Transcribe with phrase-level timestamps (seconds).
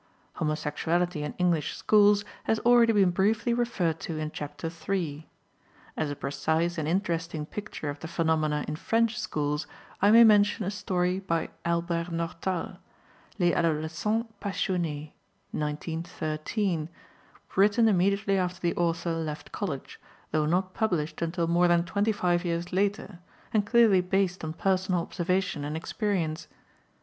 [0.37, 5.29] Homosexuality in English schools has already been briefly referred to in chapter iii.
[5.95, 9.67] As a precise and interesting picture of the phenomena in French schools,
[10.01, 12.79] I may mention a story by Albert Nortal,
[13.37, 15.11] Les Adolescents Passionnés
[15.51, 16.89] (1913),
[17.55, 19.99] written immediately after the author left college,
[20.31, 23.19] though not published until more than twenty five years later,
[23.53, 26.47] and clearly based on personal observation and experience.